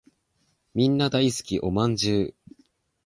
[0.73, 2.33] みんな大好きお饅頭